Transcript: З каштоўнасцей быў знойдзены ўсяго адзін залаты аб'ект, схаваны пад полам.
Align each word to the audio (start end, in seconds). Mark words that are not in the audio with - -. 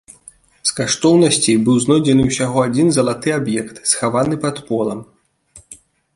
З 0.69 0.71
каштоўнасцей 0.77 1.57
быў 1.67 1.77
знойдзены 1.83 2.23
ўсяго 2.31 2.65
адзін 2.71 2.87
залаты 2.97 3.27
аб'ект, 3.39 3.75
схаваны 3.93 4.35
пад 4.49 4.55
полам. 4.73 4.99